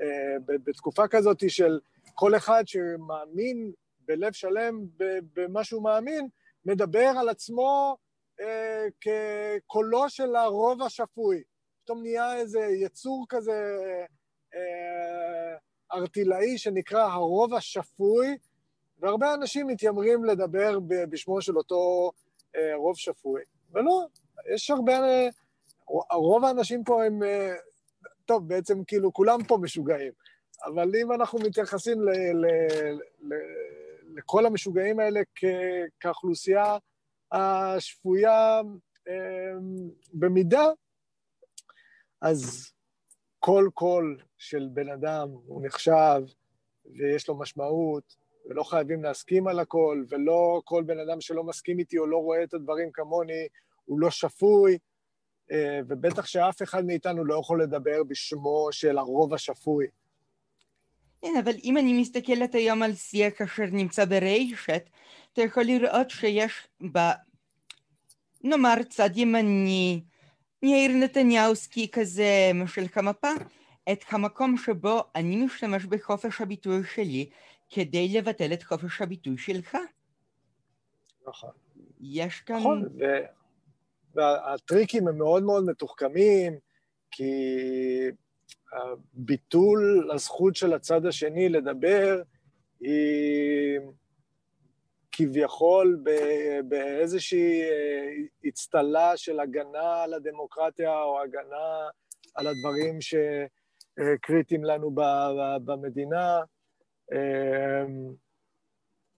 אה, 0.00 0.36
בתקופה 0.46 1.08
כזאת 1.08 1.50
של 1.50 1.80
כל 2.14 2.36
אחד 2.36 2.62
שמאמין 2.66 3.72
בלב 4.00 4.32
שלם 4.32 4.86
במה 5.32 5.64
שהוא 5.64 5.82
מאמין, 5.82 6.28
מדבר 6.64 7.12
על 7.20 7.28
עצמו 7.28 7.96
אה, 8.40 8.86
כקולו 9.00 10.08
של 10.08 10.36
הרוב 10.36 10.82
השפוי. 10.82 11.42
פתאום 11.84 12.02
נהיה 12.02 12.36
איזה 12.36 12.60
יצור 12.60 13.26
כזה 13.28 13.76
אה, 14.54 15.56
ארטילאי 15.92 16.58
שנקרא 16.58 17.02
הרוב 17.02 17.54
השפוי, 17.54 18.36
והרבה 18.98 19.34
אנשים 19.34 19.66
מתיימרים 19.66 20.24
לדבר 20.24 20.78
בשמו 20.80 21.42
של 21.42 21.56
אותו 21.56 22.12
אה, 22.56 22.76
רוב 22.76 22.96
שפוי. 22.96 23.42
ולא, 23.72 24.06
יש 24.54 24.70
הרבה... 24.70 24.92
אה, 24.92 25.28
רוב 26.12 26.44
האנשים 26.44 26.84
פה 26.84 27.04
הם... 27.04 27.22
אה, 27.22 27.54
טוב, 28.24 28.48
בעצם 28.48 28.84
כאילו 28.84 29.12
כולם 29.12 29.44
פה 29.44 29.58
משוגעים, 29.62 30.12
אבל 30.64 30.96
אם 31.02 31.12
אנחנו 31.12 31.38
מתייחסים 31.38 32.02
ל, 32.02 32.10
ל, 32.10 32.46
ל, 33.20 33.34
לכל 34.14 34.46
המשוגעים 34.46 35.00
האלה 35.00 35.20
כ, 35.34 35.44
כאוכלוסייה 36.00 36.76
השפויה 37.32 38.60
אמ, 39.08 39.90
במידה, 40.12 40.66
אז 42.22 42.72
כל 43.38 43.68
קול 43.74 44.18
של 44.38 44.68
בן 44.72 44.88
אדם 44.88 45.28
הוא 45.46 45.66
נחשב 45.66 46.22
ויש 46.86 47.28
לו 47.28 47.38
משמעות, 47.38 48.16
ולא 48.46 48.62
חייבים 48.62 49.02
להסכים 49.02 49.48
על 49.48 49.60
הכל, 49.60 50.04
ולא 50.08 50.62
כל 50.64 50.82
בן 50.82 50.98
אדם 50.98 51.20
שלא 51.20 51.44
מסכים 51.44 51.78
איתי 51.78 51.98
או 51.98 52.06
לא 52.06 52.16
רואה 52.16 52.42
את 52.42 52.54
הדברים 52.54 52.92
כמוני, 52.92 53.46
הוא 53.84 54.00
לא 54.00 54.10
שפוי, 54.10 54.78
אה, 55.52 55.80
ובטח 55.88 56.26
שאף 56.26 56.62
אחד 56.62 56.84
מאיתנו 56.84 57.24
לא 57.24 57.34
יכול 57.34 57.62
לדבר 57.62 58.04
בשמו 58.08 58.68
של 58.70 58.98
הרוב 58.98 59.34
השפוי. 59.34 59.86
כן, 61.22 61.34
אבל 61.44 61.52
אם 61.64 61.76
אני 61.76 62.00
מסתכלת 62.00 62.54
היום 62.54 62.82
על 62.82 62.94
שיח 62.94 63.40
אשר 63.42 63.66
נמצא 63.72 64.04
ברשת, 64.04 64.88
אתה 65.32 65.42
יכול 65.42 65.64
לראות 65.64 66.10
שיש 66.10 66.68
ב... 66.92 66.98
נאמר 68.44 68.82
צד 68.90 69.10
ימני, 69.16 70.02
יאיר 70.62 70.90
נתניהוסקי 70.90 71.88
כזה 71.92 72.50
של 72.66 72.86
המפה, 72.96 73.28
את 73.92 74.04
המקום 74.10 74.56
שבו 74.56 75.04
אני 75.14 75.44
משתמש 75.44 75.84
בחופש 75.84 76.40
הביטוי 76.40 76.84
שלי 76.94 77.30
כדי 77.70 78.08
לבטל 78.08 78.52
את 78.52 78.62
חופש 78.62 79.02
הביטוי 79.02 79.38
שלך. 79.38 79.76
נכון. 81.28 81.50
יש 82.00 82.40
כאן... 82.40 82.56
נכון, 82.56 82.88
ו... 83.00 83.04
והטריקים 84.14 85.08
הם 85.08 85.18
מאוד 85.18 85.42
מאוד 85.42 85.64
מתוחכמים, 85.64 86.58
כי 87.10 87.32
ביטול 89.14 90.10
הזכות 90.14 90.56
של 90.56 90.72
הצד 90.72 91.06
השני 91.06 91.48
לדבר 91.48 92.22
היא 92.80 93.78
כביכול 95.12 96.02
באיזושהי 96.64 97.62
אצטלה 98.48 99.16
של 99.16 99.40
הגנה 99.40 100.02
על 100.02 100.14
הדמוקרטיה 100.14 101.02
או 101.02 101.20
הגנה 101.20 101.88
על 102.34 102.46
הדברים 102.46 102.98
שקריטיים 103.00 104.64
לנו 104.64 104.90
במדינה, 105.64 106.40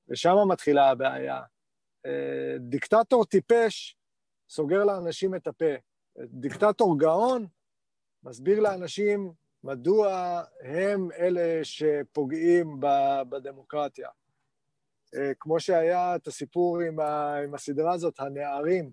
ושם 0.09 0.37
מתחילה 0.49 0.91
הבעיה. 0.91 1.43
דיקטטור 2.59 3.25
טיפש 3.25 3.97
סוגר 4.49 4.85
לאנשים 4.85 5.35
את 5.35 5.47
הפה. 5.47 5.75
דיקטטור 6.19 6.99
גאון 6.99 7.47
מסביר 8.23 8.61
לאנשים 8.61 9.33
מדוע 9.65 10.43
הם 10.63 11.09
אלה 11.13 11.61
שפוגעים 11.63 12.77
בדמוקרטיה. 13.29 14.09
אה, 15.17 15.33
כמו 15.41 15.61
שהיה 15.61 16.17
את 16.17 16.27
הסיפור 16.27 16.81
עם, 16.81 17.01
ה, 17.01 17.37
עם 17.45 17.55
הסדרה 17.55 17.93
הזאת, 17.93 18.21
הנערים, 18.21 18.91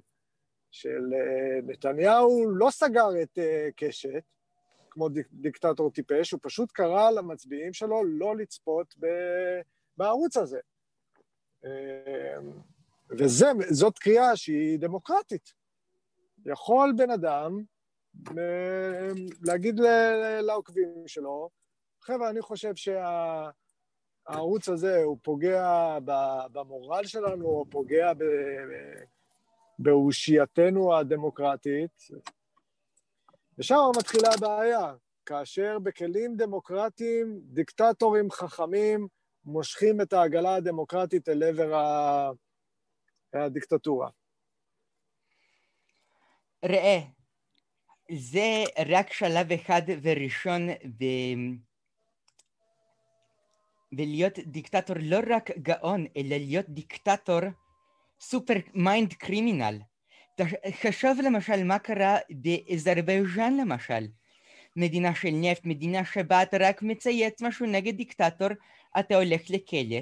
של 0.72 1.14
אה, 1.14 1.62
נתניהו 1.64 2.52
לא 2.52 2.70
סגר 2.72 3.22
את 3.22 3.38
אה, 3.38 3.70
קשת, 3.76 4.24
כמו 4.90 5.10
דיק, 5.10 5.28
דיקטטור 5.32 5.92
טיפש, 5.92 6.32
הוא 6.32 6.40
פשוט 6.44 6.72
קרא 6.72 7.12
למצביעים 7.12 7.74
שלו 7.74 8.04
לא 8.04 8.36
לצפות 8.36 8.96
ב, 9.00 9.08
בערוץ 9.98 10.38
הזה. 10.38 10.60
וזאת 13.10 14.00
קריאה 14.00 14.36
שהיא 14.36 14.80
דמוקרטית. 14.80 15.54
יכול 16.46 16.94
בן 16.98 17.10
אדם 17.12 17.64
להגיד 19.42 19.80
לעוקבים 20.42 21.08
שלו, 21.08 21.50
חבר'ה, 22.02 22.30
אני 22.30 22.42
חושב 22.42 22.76
שהערוץ 24.28 24.70
הזה 24.70 25.04
הוא 25.04 25.18
פוגע 25.22 25.98
במורל 26.52 27.06
שלנו, 27.06 27.46
או 27.46 27.66
פוגע 27.70 28.12
באושייתנו 29.80 30.98
הדמוקרטית, 30.98 32.08
ושם 33.58 33.76
מתחילה 33.98 34.30
הבעיה. 34.38 34.94
כאשר 35.26 35.80
בכלים 35.80 36.36
דמוקרטיים 36.38 37.42
דיקטטורים 37.44 38.32
חכמים 38.32 39.08
מושכים 39.46 40.02
את 40.02 40.14
העגלה 40.14 40.56
הדמוקרטית 40.56 41.30
אל 41.30 41.44
עבר 41.44 42.32
הדיקטטורה. 43.34 44.10
ראה, 46.66 47.00
זה 48.12 48.64
רק 48.88 49.14
שלב 49.14 49.52
אחד 49.52 49.82
וראשון 50.02 50.70
ב... 50.70 51.04
ולהיות 53.98 54.40
דיקטטור 54.40 54.96
לא 55.00 55.20
רק 55.30 55.52
גאון, 55.58 56.06
אלא 56.18 56.38
להיות 56.38 56.70
דיקטטור 56.70 57.40
super 58.20 58.54
mind 58.74 59.14
criminal. 59.14 59.80
חשוב 60.82 61.20
למשל 61.24 61.64
מה 61.64 61.80
קרה 61.80 62.18
באזרבייג'אן 62.30 63.58
למשל. 63.58 64.08
מדינה 64.76 65.16
של 65.16 65.30
נפט, 65.32 65.66
מדינה 65.66 66.06
שבה 66.06 66.44
אתה 66.44 66.58
רק 66.60 66.82
מצייץ 66.82 67.42
משהו 67.42 67.66
נגד 67.66 67.98
דיקטטור, 67.98 68.48
אתה 69.00 69.16
הולך 69.16 69.42
לכלא. 69.50 70.00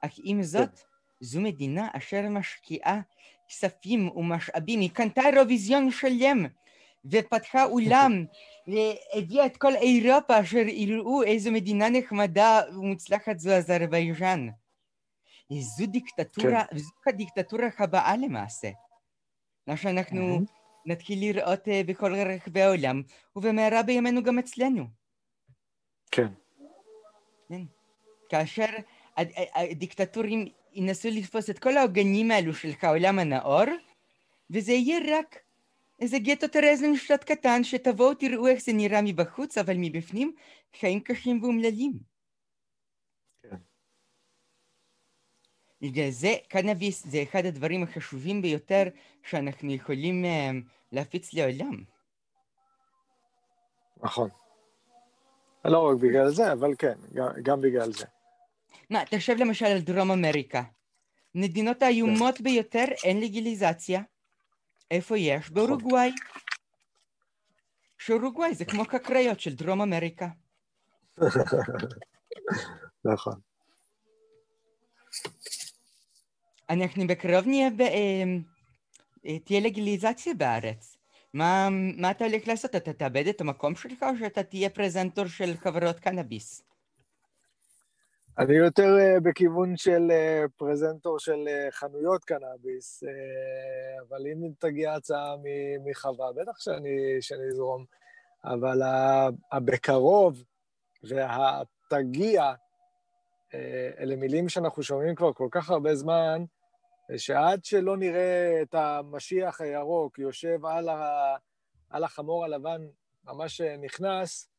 אך 0.00 0.14
עם 0.22 0.42
זאת, 0.42 0.80
זו 1.20 1.40
מדינה 1.40 1.88
אשר 1.92 2.28
משקיעה 2.28 3.00
כספים 3.48 4.08
ומשאבים, 4.08 4.80
היא 4.80 4.90
קנתה 4.90 5.22
אירוויזיון 5.26 5.90
שלם 5.90 6.46
ופתחה 7.10 7.64
אולם 7.64 8.24
והביאה 8.66 9.46
את 9.46 9.56
כל 9.56 9.74
אירופה 9.74 10.40
אשר 10.40 10.66
יראו 10.68 11.22
איזו 11.22 11.52
מדינה 11.52 11.88
נחמדה 11.88 12.60
ומוצלחת 12.72 13.38
זו 13.38 13.52
אזרבייג'אן. 13.52 14.48
זו 15.52 15.86
דיקטטורה, 15.86 16.64
כן. 16.70 16.78
זו 16.78 16.90
הדיקטטורה 17.06 17.68
הבאה 17.78 18.16
למעשה. 18.16 18.70
מה 19.66 19.76
שאנחנו 19.76 20.38
mm-hmm. 20.38 20.50
נתחיל 20.86 21.20
לראות 21.20 21.68
uh, 21.68 21.86
בכל 21.86 22.14
רחבי 22.14 22.62
העולם, 22.62 23.02
ובמהרה 23.36 23.82
בימינו 23.82 24.22
גם 24.22 24.38
אצלנו. 24.38 24.84
כן. 26.10 26.28
כן. 27.48 27.62
כאשר 28.28 28.66
הדיקטטורים 29.54 30.48
ינסו 30.72 31.08
לתפוס 31.12 31.50
את 31.50 31.58
כל 31.58 31.76
העוגנים 31.76 32.30
האלו 32.30 32.54
של 32.54 32.72
העולם 32.82 33.18
הנאור, 33.18 33.64
וזה 34.50 34.72
יהיה 34.72 35.18
רק 35.18 35.45
איזה 36.00 36.18
גטו 36.18 36.48
טרזנשטט 36.48 37.24
קטן, 37.24 37.64
שתבואו 37.64 38.14
תראו 38.14 38.46
איך 38.46 38.62
זה 38.62 38.72
נראה 38.72 39.02
מבחוץ, 39.02 39.58
אבל 39.58 39.74
מבפנים 39.76 40.34
חיים 40.80 41.00
קשים 41.00 41.42
ואומללים. 41.42 41.92
כן. 43.42 43.56
בגלל 45.80 46.10
זה 46.10 46.34
קנאביס 46.48 47.06
זה 47.06 47.22
אחד 47.22 47.46
הדברים 47.46 47.82
החשובים 47.82 48.42
ביותר 48.42 48.82
שאנחנו 49.22 49.72
יכולים 49.72 50.24
uh, 50.24 50.68
להפיץ 50.92 51.34
לעולם. 51.34 51.84
נכון. 54.02 54.28
לא 55.64 55.90
רק 55.90 55.96
בגלל 56.00 56.30
זה, 56.30 56.52
אבל 56.52 56.74
כן, 56.78 56.94
גם, 57.14 57.28
גם 57.42 57.60
בגלל 57.60 57.92
זה. 57.92 58.04
מה, 58.90 59.04
תחשב 59.04 59.34
למשל 59.38 59.66
על 59.66 59.80
דרום 59.80 60.10
אמריקה. 60.10 60.62
מדינות 61.34 61.82
האיומות 61.82 62.40
ביותר 62.40 62.84
אין 63.04 63.20
לגיליזציה. 63.20 64.02
איפה 64.90 65.18
יש? 65.18 65.50
באורוגוואי. 65.50 66.10
שאורוגוואי 67.98 68.54
זה 68.54 68.64
כמו 68.64 68.86
קקריות 68.86 69.40
של 69.40 69.54
דרום 69.54 69.80
אמריקה. 69.80 70.28
נכון. 73.04 73.34
אנחנו 76.70 77.06
בקרוב 77.06 77.46
נהיה 77.46 77.70
ב... 77.70 77.80
אה, 77.80 78.24
אה, 79.26 79.38
תהיה 79.38 79.60
לגיליזציה 79.60 80.34
בארץ. 80.34 80.96
מה, 81.34 81.68
מה 81.70 82.10
אתה 82.10 82.24
הולך 82.24 82.48
לעשות? 82.48 82.76
אתה 82.76 82.92
תאבד 82.92 83.26
את 83.26 83.40
המקום 83.40 83.76
שלך 83.76 84.02
או 84.02 84.18
שאתה 84.18 84.42
תהיה 84.42 84.70
פרזנטור 84.70 85.26
של 85.26 85.56
חברות 85.56 86.00
קנאביס? 86.00 86.62
אני 88.38 88.54
יותר 88.54 88.96
uh, 88.96 89.20
בכיוון 89.20 89.76
של 89.76 90.10
uh, 90.10 90.48
פרזנטור 90.56 91.18
של 91.18 91.44
uh, 91.46 91.70
חנויות 91.70 92.24
קנאביס, 92.24 93.02
אבל 94.08 94.26
אם 94.26 94.52
תגיע 94.58 94.94
הצעה 94.94 95.34
מחווה, 95.84 96.32
בטח 96.32 96.60
שאני, 96.60 97.16
שאני 97.20 97.48
אזרום. 97.48 97.84
אבל 98.44 98.80
הבקרוב 99.52 100.44
והתגיע, 101.02 102.52
אלה 103.98 104.16
מילים 104.16 104.48
שאנחנו 104.48 104.82
שומעים 104.82 105.14
כבר 105.14 105.32
כל 105.32 105.48
כך 105.50 105.70
הרבה 105.70 105.94
זמן, 105.94 106.44
שעד 107.16 107.64
שלא 107.64 107.96
נראה 107.96 108.62
את 108.62 108.74
המשיח 108.74 109.60
הירוק 109.60 110.18
יושב 110.18 110.66
על, 110.66 110.88
ה, 110.88 111.36
על 111.90 112.04
החמור 112.04 112.44
הלבן, 112.44 112.80
ממש 113.24 113.60
נכנס, 113.60 114.48
אה, 114.48 114.55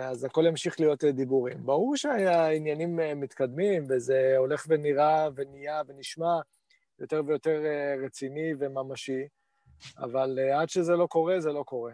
אז 0.00 0.24
הכל 0.24 0.44
ימשיך 0.46 0.80
להיות 0.80 1.04
אה, 1.04 1.12
דיבורים. 1.12 1.66
ברור 1.66 1.96
שהעניינים 1.96 3.00
אה, 3.00 3.14
מתקדמים, 3.14 3.84
וזה 3.88 4.34
הולך 4.36 4.66
ונראה 4.68 5.28
ונהיה 5.34 5.82
ונשמע 5.86 6.40
יותר 6.98 7.22
ויותר 7.26 7.62
רציני 8.04 8.52
וממשי, 8.58 9.22
אבל 9.98 10.38
עד 10.38 10.68
שזה 10.68 10.92
לא 10.92 11.06
קורה, 11.06 11.40
זה 11.40 11.52
לא 11.52 11.62
קורה. 11.62 11.92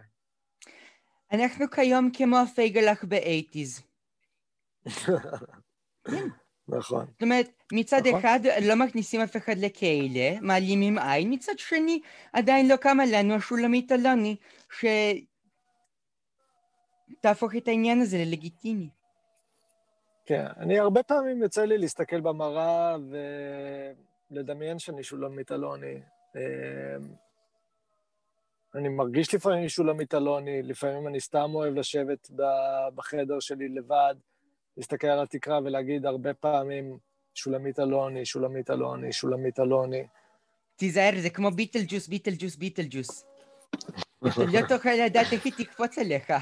אנחנו 1.32 1.70
כיום 1.70 2.10
כמו 2.12 2.38
הפייגלח 2.38 3.04
באייטיז. 3.04 3.82
נכון. 6.68 7.06
זאת 7.06 7.22
אומרת, 7.22 7.50
מצד 7.72 8.06
נכון. 8.06 8.20
אחד 8.20 8.40
לא 8.62 8.76
מכניסים 8.76 9.20
אף 9.20 9.36
אחד 9.36 9.58
לכלא, 9.58 10.40
מעלימים 10.40 10.98
עין, 10.98 11.32
מצד 11.32 11.58
שני 11.58 12.00
עדיין 12.32 12.68
לא 12.68 12.76
קמה 12.76 13.02
לנו 13.06 13.34
השולמית 13.34 13.92
אלוני, 13.92 14.36
שתהפוך 17.10 17.56
את 17.56 17.68
העניין 17.68 18.00
הזה 18.00 18.18
ללגיטימי. 18.18 18.88
כן, 20.26 20.46
אני 20.56 20.78
הרבה 20.78 21.02
פעמים 21.02 21.42
יוצא 21.42 21.64
לי 21.64 21.78
להסתכל 21.78 22.20
במראה 22.20 22.96
ולדמיין 24.30 24.78
שאני 24.78 25.02
שולמית 25.02 25.52
אלוני. 25.52 26.00
אמ, 26.36 26.40
אני 28.74 28.88
מרגיש 28.88 29.34
לפעמים 29.34 29.68
שולמית 29.68 30.14
אלוני, 30.14 30.62
לפעמים 30.62 31.08
אני 31.08 31.20
סתם 31.20 31.50
אוהב 31.54 31.74
לשבת 31.74 32.30
בחדר 32.94 33.40
שלי 33.40 33.68
לבד. 33.68 34.14
להסתכל 34.76 35.06
על 35.06 35.22
התקרה 35.22 35.58
ולהגיד 35.64 36.06
הרבה 36.06 36.34
פעמים, 36.34 36.98
שולמית 37.34 37.78
אלוני, 37.80 38.24
שולמית 38.24 38.70
אלוני, 38.70 39.12
שולמית 39.12 39.60
אלוני. 39.60 40.06
תיזהר, 40.76 41.12
זה 41.16 41.30
כמו 41.30 41.50
ביטל 41.50 41.80
ג'וס, 41.88 42.08
ביטל 42.08 42.30
ג'וס, 42.38 42.56
ביטל 42.56 42.84
ג'וס. 42.90 43.24
אתה 44.18 44.44
לא 44.52 44.60
תוכל 44.68 44.90
לדעת 45.04 45.32
איך 45.32 45.44
היא 45.44 45.52
תקפוץ 45.56 45.98
עליך. 45.98 46.32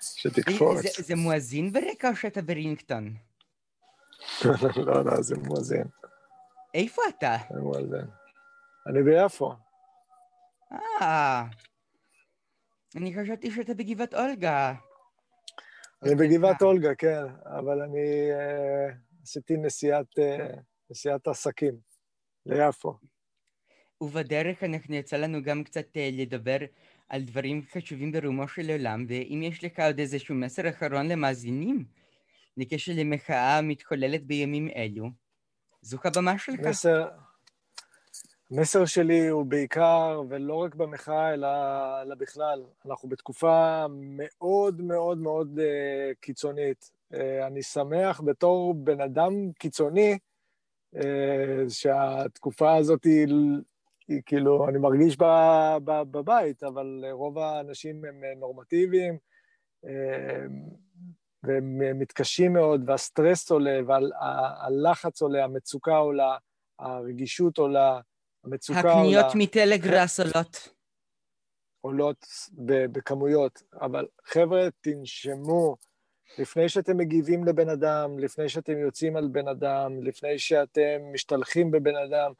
שתקפוץ. 0.00 0.82
זה, 0.82 1.02
זה 1.02 1.14
מואזין 1.16 1.72
ברקע 1.72 2.10
או 2.10 2.16
שאתה 2.16 2.42
ברינגטון? 2.42 3.14
לא, 4.76 5.04
לא, 5.04 5.22
זה 5.22 5.36
מואזין. 5.36 5.84
איפה 6.74 7.02
אתה? 7.08 7.36
זה 7.54 7.60
מואזין. 7.60 8.06
אני 8.86 9.02
ביפו. 9.02 9.52
אה, 10.72 11.44
אני 12.96 13.14
חשבתי 13.14 13.50
שאתה 13.50 13.74
בגבעת 13.74 14.14
אולגה. 14.14 14.74
אני 16.02 16.14
בגבעת 16.14 16.62
אולגה, 16.62 16.94
כן, 16.94 17.24
אבל 17.44 17.82
אני 17.82 18.30
uh, 18.32 18.94
עשיתי 19.22 19.56
נסיעת, 19.56 20.18
uh, 20.18 20.56
נסיעת 20.90 21.28
עסקים 21.28 21.74
ליפו. 22.46 22.98
ובדרך 24.00 24.62
אנחנו 24.62 24.94
יצא 24.94 25.16
לנו 25.16 25.42
גם 25.42 25.64
קצת 25.64 25.86
uh, 25.86 25.98
לדבר 26.12 26.58
על 27.12 27.22
דברים 27.22 27.62
חשובים 27.72 28.12
ברומו 28.12 28.48
של 28.48 28.70
עולם, 28.70 29.04
ואם 29.08 29.40
יש 29.42 29.64
לך 29.64 29.78
עוד 29.78 29.98
איזשהו 29.98 30.34
מסר 30.34 30.68
אחרון 30.68 31.08
למאזינים, 31.08 31.84
בקשר 32.56 32.92
למחאה 32.96 33.58
המתחוללת 33.58 34.26
בימים 34.26 34.68
אלו, 34.76 35.08
זו 35.82 35.98
הבמה 36.04 36.38
שלך. 36.38 36.60
מסר, 36.60 37.08
המסר 38.50 38.84
שלי 38.84 39.28
הוא 39.28 39.46
בעיקר, 39.46 40.22
ולא 40.28 40.54
רק 40.54 40.74
במחאה, 40.74 41.34
אלא, 41.34 41.48
אלא 42.02 42.14
בכלל, 42.14 42.62
אנחנו 42.86 43.08
בתקופה 43.08 43.86
מאוד 43.90 44.80
מאוד 44.80 45.18
מאוד 45.18 45.58
uh, 45.58 46.14
קיצונית. 46.20 46.90
Uh, 47.12 47.16
אני 47.46 47.62
שמח 47.62 48.20
בתור 48.20 48.74
בן 48.74 49.00
אדם 49.00 49.32
קיצוני, 49.58 50.18
uh, 50.94 50.98
שהתקופה 51.68 52.76
הזאת 52.76 53.04
היא, 53.04 53.26
היא 54.08 54.22
כאילו, 54.26 54.68
אני 54.68 54.78
מרגיש 54.78 55.16
ב, 55.16 55.24
ב, 55.84 56.02
בבית, 56.02 56.62
אבל 56.62 57.04
רוב 57.10 57.38
האנשים 57.38 58.04
הם 58.04 58.22
נורמטיביים, 58.40 59.18
uh, 59.84 59.88
והם 61.42 61.98
מתקשים 61.98 62.52
מאוד, 62.52 62.80
והסטרס 62.86 63.50
עולה, 63.50 63.80
והלחץ 63.86 65.22
עולה, 65.22 65.44
המצוקה 65.44 65.96
עולה, 65.96 66.36
הרגישות 66.78 67.58
עולה, 67.58 68.00
המצוקה 68.44 68.80
עולה. 68.80 68.92
הקניות 68.92 69.26
מטלגראס 69.34 70.20
עולות. 70.20 70.68
עולות 71.80 72.26
בכמויות, 72.92 73.62
אבל 73.80 74.06
חבר'ה, 74.24 74.68
תנשמו. 74.80 75.76
לפני 76.38 76.68
שאתם 76.68 76.96
מגיבים 76.96 77.44
לבן 77.44 77.68
אדם, 77.68 78.18
לפני 78.18 78.48
שאתם 78.48 78.78
יוצאים 78.78 79.16
על 79.16 79.28
בן 79.28 79.48
אדם, 79.48 80.02
לפני 80.02 80.38
שאתם 80.38 81.00
משתלחים 81.12 81.70
בבן 81.70 81.96
אדם, 81.96 82.32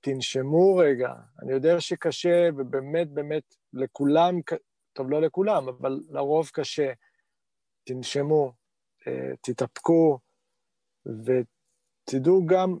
תנשמו 0.00 0.76
רגע. 0.76 1.12
אני 1.42 1.52
יודע 1.52 1.80
שקשה, 1.80 2.48
ובאמת, 2.56 3.10
באמת, 3.10 3.54
לכולם 3.72 4.34
טוב, 4.92 5.10
לא 5.10 5.20
לכולם, 5.20 5.68
אבל 5.68 6.00
לרוב 6.08 6.50
קשה. 6.52 6.92
תנשמו, 7.84 8.52
אה, 9.06 9.36
תתאפקו, 9.40 10.18
ותדעו 11.06 12.46
גם 12.46 12.76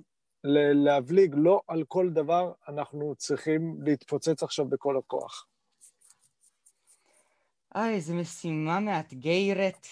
להבליג, 0.84 1.34
לא 1.36 1.60
על 1.68 1.84
כל 1.88 2.10
דבר 2.10 2.52
אנחנו 2.68 3.14
צריכים 3.16 3.78
להתפוצץ 3.82 4.42
עכשיו 4.42 4.68
בכל 4.68 4.98
הכוח. 4.98 5.46
אוי, 7.74 7.94
איזו 7.94 8.14
משימה 8.14 8.80
מאתגרת. 8.80 9.86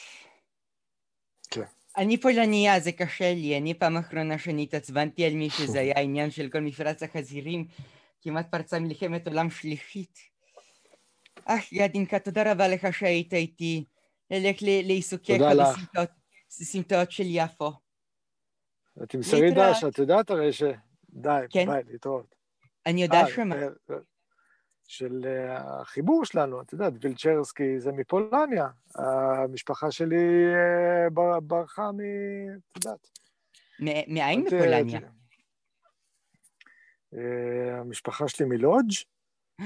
אני 1.96 2.20
פולניה, 2.20 2.80
זה 2.80 2.92
קשה 2.92 3.34
לי. 3.34 3.58
אני 3.58 3.74
פעם 3.74 3.96
אחרונה 3.96 4.38
שאני 4.38 4.62
התעצבנתי 4.62 5.24
על 5.24 5.32
מישהו, 5.34 5.66
זה 5.66 5.80
היה 5.80 5.94
העניין 5.96 6.30
של 6.30 6.48
כל 6.48 6.60
מפרץ 6.60 7.02
החזירים. 7.02 7.66
כמעט 8.22 8.50
פרצה 8.50 8.78
מלחמת 8.78 9.26
עולם 9.26 9.50
שלישית. 9.50 10.18
אך, 11.44 11.72
ידינקה, 11.72 12.18
תודה 12.18 12.52
רבה 12.52 12.68
לך 12.68 12.86
שהיית 12.92 13.34
איתי. 13.34 13.84
ללך 14.30 14.56
לעיסוקיך 14.60 15.42
בסמטאות 16.60 17.10
של 17.10 17.24
יפו. 17.26 17.72
תמסרי 19.08 19.50
דש, 19.50 19.84
את 19.84 19.98
יודעת 19.98 20.30
הרי 20.30 20.52
ש... 20.52 20.62
די? 21.10 21.40
ביי, 21.54 21.82
להתראות. 21.90 22.34
אני 22.86 23.02
יודעת 23.02 23.28
שמה. 23.34 23.56
אה, 24.84 24.88
של 24.88 25.26
אה, 25.26 25.80
החיבור 25.80 26.24
שלנו, 26.24 26.60
את 26.60 26.72
יודעת, 26.72 26.92
וילצ'רסקי 27.00 27.80
זה 27.80 27.92
מפולניה. 27.92 28.68
המשפחה 28.94 29.90
שלי 29.90 30.16
ברחה 31.42 31.92
מ... 31.92 31.98
את 32.72 32.84
יודעת. 32.84 33.08
מאין 34.08 34.40
מפולניה? 34.40 35.00
המשפחה 37.80 38.28
שלי 38.28 38.46
מלודג'. 38.46 38.94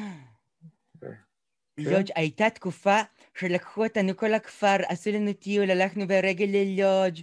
לודג'. 1.78 2.10
הייתה 2.14 2.50
תקופה 2.50 3.00
שלקחו 3.38 3.84
אותנו 3.84 4.16
כל 4.16 4.34
הכפר, 4.34 4.76
עשו 4.88 5.10
לנו 5.10 5.32
טיול, 5.32 5.70
הלכנו 5.70 6.06
ברגל 6.06 6.46
ללודג', 6.48 7.20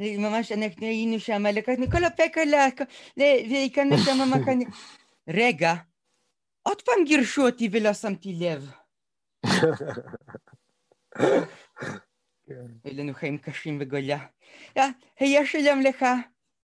ממש 0.00 0.52
אנחנו 0.52 0.86
היינו 0.86 1.20
שם, 1.20 1.46
לקחנו 1.46 1.90
כל 1.90 2.04
הפקלה, 2.04 2.68
והקמנו 3.16 3.98
שם 3.98 4.18
מחנה. 4.34 4.64
רגע, 5.28 5.74
עוד 6.62 6.82
פעם 6.82 7.04
גירשו 7.04 7.46
אותי 7.46 7.68
ולא 7.72 7.92
שמתי 7.92 8.32
לב. 8.40 8.72
היו 12.84 12.96
לנו 12.96 13.14
חיים 13.14 13.38
קשים 13.38 13.78
בגולה. 13.78 14.26
היה 15.20 15.46
שלום 15.46 15.80
לך. 15.80 16.06